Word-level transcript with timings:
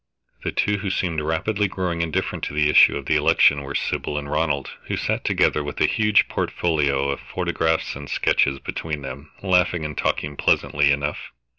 The 0.43 0.51
two 0.51 0.77
who 0.79 0.89
seemed 0.89 1.21
rapidly 1.21 1.67
growing 1.67 2.01
indifferent 2.01 2.43
to 2.45 2.55
the 2.55 2.71
issue 2.71 2.97
of 2.97 3.05
the 3.05 3.15
election 3.15 3.61
were 3.61 3.75
Sybil 3.75 4.17
and 4.17 4.27
Ronald, 4.31 4.71
who 4.87 4.97
sat 4.97 5.23
together 5.23 5.63
with 5.63 5.79
a 5.79 5.85
huge 5.85 6.27
portfolio 6.27 7.09
of 7.09 7.19
photographs 7.19 7.95
and 7.95 8.09
sketches 8.09 8.57
between 8.57 9.03
them, 9.03 9.29
laughing 9.43 9.85
and 9.85 9.95
talking 9.95 10.35
pleasantly 10.35 10.91
enough. 10.91 11.31